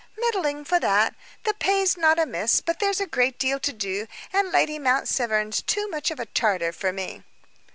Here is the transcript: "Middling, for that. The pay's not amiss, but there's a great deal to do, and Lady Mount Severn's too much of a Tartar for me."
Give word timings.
"Middling, 0.17 0.65
for 0.65 0.79
that. 0.79 1.13
The 1.43 1.53
pay's 1.53 1.95
not 1.95 2.17
amiss, 2.17 2.59
but 2.59 2.79
there's 2.79 2.99
a 2.99 3.05
great 3.05 3.37
deal 3.37 3.59
to 3.59 3.71
do, 3.71 4.07
and 4.33 4.51
Lady 4.51 4.79
Mount 4.79 5.07
Severn's 5.07 5.61
too 5.61 5.87
much 5.91 6.09
of 6.09 6.19
a 6.19 6.25
Tartar 6.25 6.71
for 6.71 6.91
me." 6.91 7.23